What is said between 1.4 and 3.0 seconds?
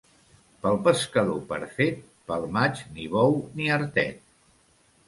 perfet, pel maig,